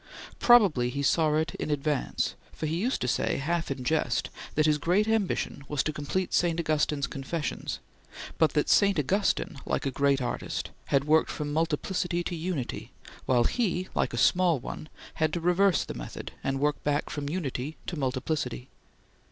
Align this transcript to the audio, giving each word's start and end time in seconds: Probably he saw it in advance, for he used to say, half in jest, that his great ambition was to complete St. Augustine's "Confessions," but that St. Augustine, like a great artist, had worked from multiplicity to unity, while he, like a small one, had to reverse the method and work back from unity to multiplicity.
Probably 0.39 0.89
he 0.89 1.03
saw 1.03 1.35
it 1.35 1.53
in 1.59 1.69
advance, 1.69 2.33
for 2.53 2.65
he 2.65 2.75
used 2.81 3.01
to 3.01 3.07
say, 3.07 3.37
half 3.37 3.69
in 3.69 3.83
jest, 3.83 4.31
that 4.55 4.65
his 4.65 4.79
great 4.79 5.07
ambition 5.07 5.63
was 5.67 5.83
to 5.83 5.93
complete 5.93 6.33
St. 6.33 6.59
Augustine's 6.59 7.05
"Confessions," 7.05 7.77
but 8.39 8.53
that 8.53 8.67
St. 8.67 8.97
Augustine, 8.97 9.59
like 9.63 9.85
a 9.85 9.91
great 9.91 10.19
artist, 10.19 10.71
had 10.85 11.03
worked 11.03 11.29
from 11.29 11.53
multiplicity 11.53 12.23
to 12.23 12.35
unity, 12.35 12.91
while 13.27 13.43
he, 13.43 13.89
like 13.93 14.11
a 14.11 14.17
small 14.17 14.57
one, 14.57 14.89
had 15.21 15.31
to 15.33 15.39
reverse 15.39 15.85
the 15.85 15.93
method 15.93 16.31
and 16.43 16.59
work 16.59 16.83
back 16.83 17.11
from 17.11 17.29
unity 17.29 17.77
to 17.85 17.95
multiplicity. 17.95 18.69